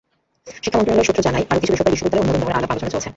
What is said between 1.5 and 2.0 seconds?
কিছু বেসরকারি